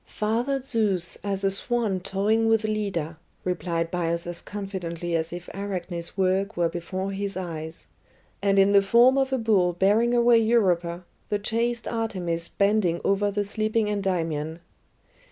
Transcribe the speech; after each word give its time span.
"Father 0.07 0.59
Zeus 0.63 1.15
as 1.17 1.43
a 1.43 1.51
swan 1.51 1.99
toying 1.99 2.47
with 2.47 2.63
Leda," 2.63 3.19
replied 3.43 3.91
Bias 3.91 4.25
as 4.25 4.41
confidently 4.41 5.15
as 5.15 5.31
if 5.31 5.47
Arachne's 5.53 6.17
works 6.17 6.57
were 6.57 6.69
before 6.69 7.11
his 7.11 7.37
eyes, 7.37 7.85
"and 8.41 8.57
in 8.57 8.71
the 8.71 8.81
form 8.81 9.15
of 9.15 9.31
a 9.31 9.37
bull 9.37 9.73
bearing 9.73 10.15
away 10.15 10.39
Europa, 10.39 11.03
the 11.29 11.37
chaste 11.37 11.87
Artemis 11.87 12.49
bending 12.49 12.99
over 13.05 13.29
the 13.29 13.43
sleeping 13.43 13.89
Endymion." 13.89 14.59